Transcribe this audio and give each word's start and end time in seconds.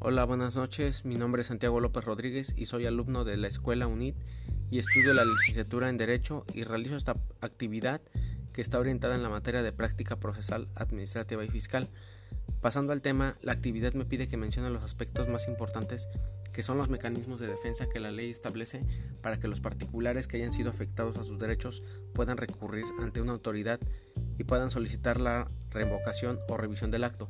Hola, 0.00 0.24
buenas 0.24 0.54
noches. 0.54 1.04
Mi 1.04 1.16
nombre 1.16 1.42
es 1.42 1.48
Santiago 1.48 1.80
López 1.80 2.04
Rodríguez 2.04 2.54
y 2.56 2.66
soy 2.66 2.86
alumno 2.86 3.24
de 3.24 3.36
la 3.36 3.48
Escuela 3.48 3.88
UNIT 3.88 4.14
y 4.70 4.78
estudio 4.78 5.12
la 5.12 5.24
licenciatura 5.24 5.88
en 5.88 5.96
Derecho 5.96 6.46
y 6.54 6.62
realizo 6.62 6.94
esta 6.94 7.16
actividad 7.40 8.00
que 8.52 8.62
está 8.62 8.78
orientada 8.78 9.16
en 9.16 9.24
la 9.24 9.28
materia 9.28 9.64
de 9.64 9.72
práctica 9.72 10.20
procesal, 10.20 10.68
administrativa 10.76 11.44
y 11.44 11.48
fiscal. 11.48 11.88
Pasando 12.60 12.92
al 12.92 13.02
tema, 13.02 13.36
la 13.42 13.50
actividad 13.50 13.92
me 13.94 14.04
pide 14.04 14.28
que 14.28 14.36
mencione 14.36 14.70
los 14.70 14.84
aspectos 14.84 15.28
más 15.28 15.48
importantes 15.48 16.08
que 16.52 16.62
son 16.62 16.78
los 16.78 16.90
mecanismos 16.90 17.40
de 17.40 17.48
defensa 17.48 17.88
que 17.92 17.98
la 17.98 18.12
ley 18.12 18.30
establece 18.30 18.84
para 19.20 19.40
que 19.40 19.48
los 19.48 19.60
particulares 19.60 20.28
que 20.28 20.36
hayan 20.36 20.52
sido 20.52 20.70
afectados 20.70 21.16
a 21.16 21.24
sus 21.24 21.40
derechos 21.40 21.82
puedan 22.14 22.36
recurrir 22.36 22.84
ante 23.00 23.20
una 23.20 23.32
autoridad 23.32 23.80
y 24.38 24.44
puedan 24.44 24.70
solicitar 24.70 25.20
la 25.20 25.50
revocación 25.70 26.38
o 26.48 26.56
revisión 26.56 26.92
del 26.92 27.02
acto. 27.02 27.28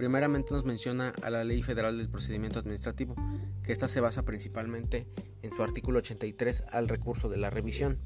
Primeramente 0.00 0.54
nos 0.54 0.64
menciona 0.64 1.12
a 1.22 1.28
la 1.28 1.44
Ley 1.44 1.62
Federal 1.62 1.98
del 1.98 2.08
Procedimiento 2.08 2.58
Administrativo, 2.58 3.14
que 3.62 3.70
ésta 3.70 3.86
se 3.86 4.00
basa 4.00 4.24
principalmente 4.24 5.06
en 5.42 5.52
su 5.52 5.62
artículo 5.62 5.98
83 5.98 6.64
al 6.72 6.88
recurso 6.88 7.28
de 7.28 7.36
la 7.36 7.50
revisión. 7.50 7.98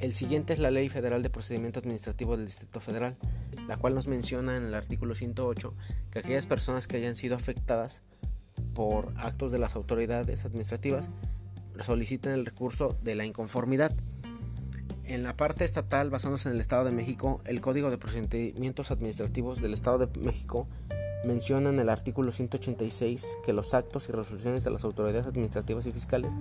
El 0.00 0.14
siguiente 0.14 0.52
es 0.52 0.58
la 0.58 0.72
Ley 0.72 0.88
Federal 0.88 1.22
de 1.22 1.30
Procedimiento 1.30 1.78
Administrativo 1.78 2.36
del 2.36 2.46
Distrito 2.46 2.80
Federal, 2.80 3.16
la 3.68 3.76
cual 3.76 3.94
nos 3.94 4.08
menciona 4.08 4.56
en 4.56 4.64
el 4.64 4.74
artículo 4.74 5.14
108 5.14 5.76
que 6.10 6.18
aquellas 6.18 6.46
personas 6.46 6.88
que 6.88 6.96
hayan 6.96 7.14
sido 7.14 7.36
afectadas 7.36 8.02
por 8.74 9.12
actos 9.18 9.52
de 9.52 9.60
las 9.60 9.76
autoridades 9.76 10.44
administrativas 10.44 11.12
soliciten 11.84 12.32
el 12.32 12.44
recurso 12.44 12.98
de 13.04 13.14
la 13.14 13.24
inconformidad. 13.24 13.92
En 15.04 15.22
la 15.22 15.36
parte 15.36 15.64
estatal, 15.64 16.10
basándose 16.10 16.48
en 16.48 16.56
el 16.56 16.60
Estado 16.60 16.84
de 16.84 16.90
México, 16.90 17.40
el 17.44 17.60
Código 17.60 17.90
de 17.90 17.98
Procedimientos 17.98 18.90
Administrativos 18.90 19.62
del 19.62 19.72
Estado 19.72 20.04
de 20.04 20.20
México 20.20 20.66
menciona 21.26 21.70
en 21.70 21.80
el 21.80 21.88
artículo 21.88 22.32
186 22.32 23.38
que 23.44 23.52
los 23.52 23.74
actos 23.74 24.08
y 24.08 24.12
resoluciones 24.12 24.64
de 24.64 24.70
las 24.70 24.84
autoridades 24.84 25.26
administrativas 25.26 25.86
y 25.86 25.92
fiscales, 25.92 26.34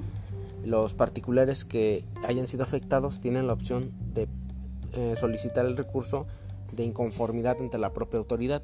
los 0.64 0.94
particulares 0.94 1.66
que 1.66 2.05
hayan 2.23 2.47
sido 2.47 2.64
afectados 2.64 3.19
tienen 3.19 3.47
la 3.47 3.53
opción 3.53 3.91
de 4.13 4.28
eh, 4.94 5.16
solicitar 5.16 5.66
el 5.66 5.78
recurso 5.78 6.28
de 6.72 6.83
inconformidad 6.83 7.58
ante 7.59 7.78
la 7.78 7.94
propia 7.94 8.19
autoridad. 8.19 8.63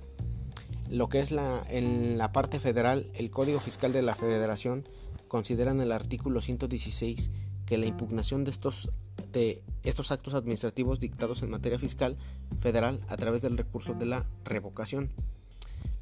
Lo 0.89 1.09
que 1.09 1.19
es 1.19 1.31
la, 1.31 1.63
en 1.69 2.17
la 2.17 2.31
parte 2.31 2.59
federal, 2.59 3.09
el 3.13 3.31
Código 3.31 3.59
Fiscal 3.59 3.93
de 3.93 4.01
la 4.01 4.15
Federación 4.15 4.83
considera 5.27 5.71
en 5.71 5.81
el 5.81 5.91
artículo 5.91 6.41
116 6.41 7.31
que 7.65 7.77
la 7.77 7.85
impugnación 7.85 8.43
de 8.43 8.51
estos, 8.51 8.91
de 9.31 9.63
estos 9.83 10.11
actos 10.11 10.33
administrativos 10.33 10.99
dictados 10.99 11.41
en 11.41 11.49
materia 11.49 11.79
fiscal 11.79 12.17
federal 12.59 12.99
a 13.07 13.15
través 13.15 13.41
del 13.41 13.57
recurso 13.57 13.93
de 13.93 14.05
la 14.05 14.25
revocación. 14.43 15.09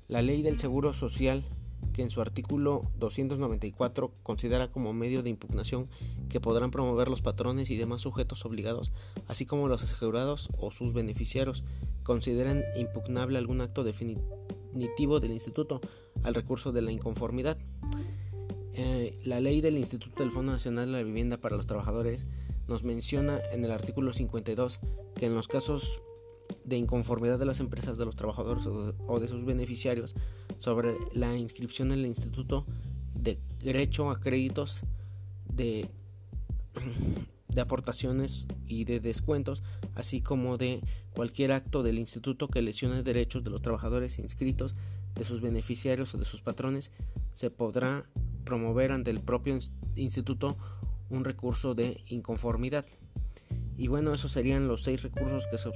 La 0.09 0.23
ley 0.23 0.41
del 0.41 0.57
Seguro 0.57 0.91
Social, 0.95 1.43
que 1.93 2.01
en 2.01 2.09
su 2.09 2.19
artículo 2.19 2.91
294 2.97 4.11
considera 4.23 4.71
como 4.71 4.91
medio 4.91 5.21
de 5.21 5.29
impugnación 5.29 5.87
que 6.29 6.41
podrán 6.41 6.71
promover 6.71 7.09
los 7.09 7.21
patrones 7.21 7.69
y 7.69 7.77
demás 7.77 8.01
sujetos 8.01 8.43
obligados, 8.43 8.91
así 9.27 9.45
como 9.45 9.67
los 9.67 9.83
asegurados 9.83 10.49
o 10.57 10.71
sus 10.71 10.93
beneficiarios, 10.93 11.63
consideren 12.01 12.63
impugnable 12.75 13.37
algún 13.37 13.61
acto 13.61 13.83
definitivo 13.83 15.19
del 15.19 15.31
instituto 15.31 15.79
al 16.23 16.33
recurso 16.33 16.71
de 16.71 16.81
la 16.81 16.91
inconformidad. 16.91 17.59
Eh, 18.73 19.13
la 19.25 19.39
ley 19.39 19.61
del 19.61 19.77
Instituto 19.77 20.23
del 20.23 20.31
Fondo 20.31 20.51
Nacional 20.51 20.87
de 20.87 20.91
la 20.93 21.03
Vivienda 21.03 21.37
para 21.37 21.55
los 21.55 21.67
Trabajadores 21.67 22.25
nos 22.67 22.83
menciona 22.83 23.39
en 23.51 23.63
el 23.63 23.71
artículo 23.71 24.11
52 24.11 24.79
que 25.15 25.27
en 25.27 25.35
los 25.35 25.47
casos 25.47 26.01
de 26.65 26.77
inconformidad 26.77 27.39
de 27.39 27.45
las 27.45 27.59
empresas 27.59 27.97
de 27.97 28.05
los 28.05 28.15
trabajadores 28.15 28.65
o 28.65 29.19
de, 29.19 29.27
sus 29.27 29.45
beneficiarios 29.45 30.15
sobre 30.59 30.93
la 31.13 31.35
inscripción 31.35 31.91
en 31.91 31.99
el 31.99 32.05
instituto 32.05 32.65
de 33.13 33.39
derecho 33.59 34.09
a 34.09 34.19
créditos 34.19 34.81
de, 35.45 35.89
de 37.47 37.61
aportaciones 37.61 38.45
y 38.67 38.85
de 38.85 38.99
descuentos, 38.99 39.61
así 39.95 40.21
como 40.21 40.57
de 40.57 40.81
cualquier 41.13 41.51
acto 41.51 41.83
del 41.83 41.99
instituto 41.99 42.47
que 42.47 42.61
lesione 42.61 43.03
derechos 43.03 43.43
de 43.43 43.51
los 43.51 43.61
trabajadores 43.61 44.19
inscritos, 44.19 44.75
de 45.15 45.25
sus 45.25 45.41
beneficiarios 45.41 46.13
o 46.13 46.17
de 46.17 46.25
sus 46.25 46.41
patrones, 46.41 46.91
se 47.31 47.49
podrá 47.49 48.05
promover 48.45 48.91
ante 48.91 49.11
el 49.11 49.19
propio 49.19 49.59
instituto 49.95 50.57
un 51.09 51.25
recurso 51.25 51.75
de 51.75 52.03
inconformidad. 52.07 52.85
Y 53.75 53.87
bueno, 53.87 54.13
esos 54.13 54.31
serían 54.31 54.67
los 54.67 54.83
seis 54.83 55.03
recursos 55.03 55.47
que 55.47 55.57
se, 55.57 55.69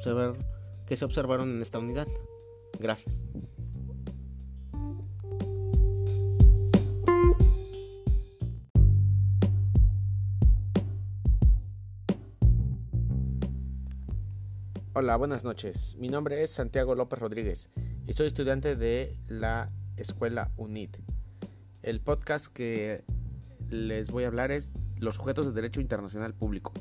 que 0.85 0.95
se 0.95 1.05
observaron 1.05 1.51
en 1.51 1.61
esta 1.61 1.79
unidad. 1.79 2.07
Gracias. 2.79 3.23
Hola, 14.95 15.17
buenas 15.17 15.43
noches. 15.43 15.95
Mi 15.97 16.07
nombre 16.07 16.43
es 16.43 16.51
Santiago 16.51 16.93
López 16.93 17.17
Rodríguez 17.17 17.71
y 18.05 18.13
soy 18.13 18.27
estudiante 18.27 18.75
de 18.75 19.17
la 19.27 19.71
Escuela 19.97 20.51
UNIT. 20.55 20.97
El 21.81 21.99
podcast 21.99 22.47
que 22.47 23.03
les 23.69 24.11
voy 24.11 24.23
a 24.23 24.27
hablar 24.27 24.51
es 24.51 24.71
los 24.99 25.15
sujetos 25.15 25.47
de 25.47 25.51
derecho 25.51 25.81
internacional 25.81 26.35
público. 26.35 26.73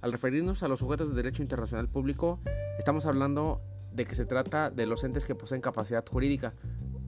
Al 0.00 0.12
referirnos 0.12 0.62
a 0.62 0.68
los 0.68 0.80
sujetos 0.80 1.10
de 1.10 1.16
derecho 1.16 1.42
internacional 1.42 1.88
público, 1.88 2.40
estamos 2.78 3.04
hablando 3.04 3.60
de 3.92 4.06
que 4.06 4.14
se 4.14 4.24
trata 4.24 4.70
de 4.70 4.86
los 4.86 5.04
entes 5.04 5.26
que 5.26 5.34
poseen 5.34 5.60
capacidad 5.60 6.06
jurídica 6.06 6.54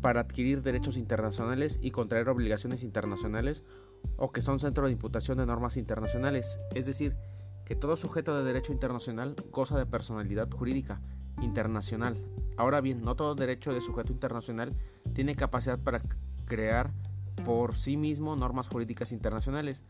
para 0.03 0.21
adquirir 0.21 0.63
derechos 0.63 0.99
internacionales 0.99 1.79
y 1.81 1.91
contraer 1.91 2.29
obligaciones 2.29 2.83
internacionales 2.83 3.63
o 4.17 4.31
que 4.31 4.43
son 4.43 4.61
centro 4.61 4.87
de 4.87 4.93
imputación 4.93 5.39
de 5.39 5.47
normas 5.47 5.79
internacionales, 5.79 6.59
es 6.75 6.85
decir, 6.85 7.17
que 7.65 7.77
todo 7.77 7.97
sujeto 7.97 8.37
de 8.37 8.45
derecho 8.45 8.73
internacional 8.73 9.37
goza 9.51 9.79
de 9.79 9.87
personalidad 9.87 10.51
jurídica 10.51 11.01
internacional. 11.41 12.23
Ahora 12.59 12.83
bien, 12.83 13.01
no 13.01 13.17
todo 13.17 13.35
derecho 13.35 13.73
de 13.73 13.81
sujeto 13.81 14.13
internacional 14.13 14.77
tiene 15.15 15.35
capacidad 15.35 15.79
para 15.79 16.03
crear 16.45 16.93
por 17.45 17.75
sí 17.75 17.97
mismo 17.97 18.37
normas 18.37 18.69
jurídicas 18.69 19.13
internacionales, 19.13 19.83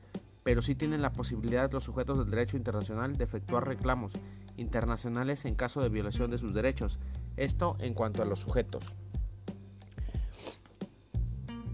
pero 0.43 0.63
sí 0.63 0.75
tienen 0.75 1.03
la 1.03 1.11
posibilidad 1.11 1.71
los 1.73 1.85
sujetos 1.85 2.19
del 2.19 2.31
derecho 2.31 2.57
internacional 2.57 3.17
de 3.17 3.25
efectuar 3.25 3.67
reclamos 3.67 4.13
internacionales 4.57 5.45
en 5.45 5.55
caso 5.55 5.83
de 5.83 5.89
violación 5.89 6.31
de 6.31 6.39
sus 6.39 6.55
derechos. 6.55 6.99
Esto 7.37 7.77
en 7.81 7.95
cuanto 7.95 8.23
a 8.23 8.27
los 8.27 8.41
sujetos. 8.41 8.95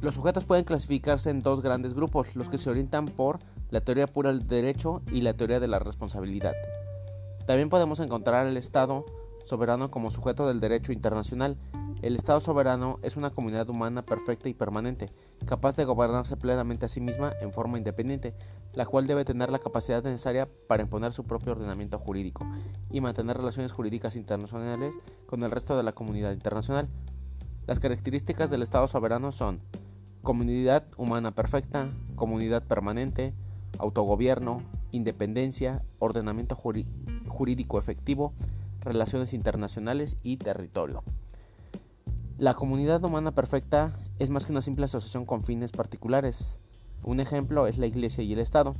Los 0.01 0.15
sujetos 0.15 0.45
pueden 0.45 0.65
clasificarse 0.65 1.31
en 1.31 1.41
dos 1.41 1.61
grandes 1.61 1.95
grupos, 1.95 2.37
los 2.37 2.49
que 2.49 2.59
se 2.59 2.71
orientan 2.71 3.07
por 3.07 3.41
la 3.71 3.81
teoría 3.81 4.07
pura 4.07 4.33
del 4.33 4.47
derecho 4.47 5.03
y 5.11 5.23
la 5.23 5.35
teoría 5.35 5.59
de 5.59 5.67
la 5.67 5.81
responsabilidad. 5.81 6.55
También 7.47 7.69
podemos 7.69 7.99
encontrar 7.99 8.47
al 8.47 8.57
Estado 8.57 9.05
soberano 9.45 9.91
como 9.91 10.11
sujeto 10.11 10.47
del 10.47 10.61
derecho 10.61 10.93
internacional, 10.93 11.57
el 12.01 12.15
Estado 12.15 12.41
soberano 12.41 12.99
es 13.03 13.17
una 13.17 13.31
comunidad 13.31 13.69
humana 13.69 14.03
perfecta 14.03 14.49
y 14.49 14.55
permanente, 14.55 15.11
capaz 15.47 15.75
de 15.77 15.85
gobernarse 15.85 16.37
plenamente 16.37 16.87
a 16.87 16.89
sí 16.89 17.01
misma 17.01 17.33
en 17.41 17.53
forma 17.53 17.77
independiente, 17.77 18.35
la 18.75 18.87
cual 18.87 19.07
debe 19.07 19.25
tener 19.25 19.51
la 19.51 19.59
capacidad 19.59 20.03
necesaria 20.05 20.49
para 20.69 20.83
imponer 20.83 21.13
su 21.13 21.25
propio 21.25 21.53
ordenamiento 21.53 21.99
jurídico 21.99 22.47
y 22.91 23.01
mantener 23.01 23.37
relaciones 23.37 23.73
jurídicas 23.73 24.15
internacionales 24.15 24.95
con 25.27 25.43
el 25.43 25.51
resto 25.51 25.77
de 25.77 25.83
la 25.83 25.93
comunidad 25.93 26.33
internacional. 26.33 26.89
Las 27.67 27.81
características 27.81 28.49
del 28.49 28.63
Estado 28.63 28.87
soberano 28.87 29.33
son 29.33 29.61
comunidad 30.23 30.87
humana 30.97 31.33
perfecta, 31.33 31.91
comunidad 32.15 32.63
permanente, 32.63 33.35
autogobierno, 33.79 34.63
independencia, 34.93 35.83
ordenamiento 35.99 36.55
jurídico 36.55 37.79
efectivo, 37.79 38.33
relaciones 38.81 39.35
internacionales 39.35 40.17
y 40.23 40.37
territorio. 40.37 41.03
La 42.39 42.55
comunidad 42.55 43.03
humana 43.03 43.35
perfecta 43.35 43.99
es 44.21 44.31
más 44.31 44.47
que 44.47 44.53
una 44.53 44.63
simple 44.63 44.85
asociación 44.85 45.27
con 45.27 45.43
fines 45.43 45.73
particulares. 45.73 46.61
Un 47.03 47.19
ejemplo 47.19 47.67
es 47.67 47.79
la 47.79 47.87
Iglesia 47.87 48.23
y 48.23 48.33
el 48.33 48.39
Estado. 48.39 48.77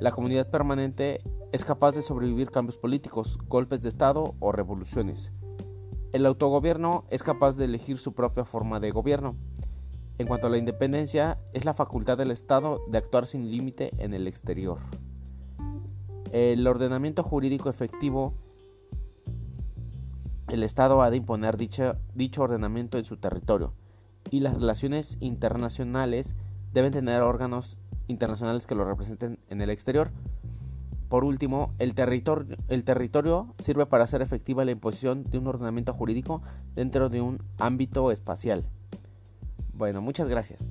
La 0.00 0.10
comunidad 0.10 0.50
permanente 0.50 1.22
es 1.52 1.64
capaz 1.64 1.94
de 1.94 2.02
sobrevivir 2.02 2.50
cambios 2.50 2.78
políticos, 2.78 3.38
golpes 3.46 3.82
de 3.82 3.90
Estado 3.90 4.34
o 4.40 4.50
revoluciones. 4.50 5.32
El 6.12 6.26
autogobierno 6.26 7.04
es 7.10 7.22
capaz 7.22 7.56
de 7.56 7.66
elegir 7.66 7.96
su 7.96 8.12
propia 8.12 8.44
forma 8.44 8.80
de 8.80 8.90
gobierno. 8.90 9.36
En 10.18 10.26
cuanto 10.26 10.48
a 10.48 10.50
la 10.50 10.58
independencia, 10.58 11.38
es 11.52 11.64
la 11.64 11.74
facultad 11.74 12.18
del 12.18 12.32
Estado 12.32 12.80
de 12.88 12.98
actuar 12.98 13.28
sin 13.28 13.52
límite 13.52 13.92
en 13.98 14.14
el 14.14 14.26
exterior. 14.26 14.78
El 16.32 16.66
ordenamiento 16.66 17.22
jurídico 17.22 17.70
efectivo 17.70 18.34
el 20.50 20.62
Estado 20.62 21.02
ha 21.02 21.10
de 21.10 21.16
imponer 21.16 21.56
dicho, 21.56 21.96
ordenamiento 22.38 22.98
en 22.98 23.04
su 23.04 23.16
territorio 23.16 23.72
y 24.30 24.40
las 24.40 24.54
relaciones 24.54 25.16
internacionales 25.20 26.36
deben 26.72 26.92
tener 26.92 27.22
órganos 27.22 27.78
internacionales 28.08 28.66
que 28.66 28.74
lo 28.74 28.84
representen 28.84 29.38
en 29.48 29.60
el 29.60 29.70
exterior. 29.70 30.10
Por 31.08 31.24
último, 31.24 31.74
el 31.78 31.94
territorio, 31.94 32.56
el 32.68 32.84
territorio 32.84 33.54
sirve 33.58 33.86
para 33.86 34.04
hacer 34.04 34.22
efectiva 34.22 34.64
la 34.64 34.70
imposición 34.70 35.24
de 35.24 35.38
un 35.38 35.46
ordenamiento 35.46 35.92
jurídico 35.92 36.42
dentro 36.74 37.08
de 37.08 37.20
un 37.20 37.42
ámbito 37.58 38.10
espacial. 38.12 38.68
Bueno, 39.72 40.02
muchas 40.02 40.28
gracias. 40.28 40.68